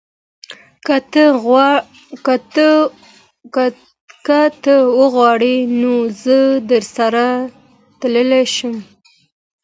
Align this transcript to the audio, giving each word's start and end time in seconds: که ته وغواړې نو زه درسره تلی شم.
که 4.25 4.43
ته 4.63 4.73
وغواړې 4.99 5.55
نو 5.81 5.93
زه 6.21 6.37
درسره 6.69 7.25
تلی 8.01 8.43
شم. 8.55 8.75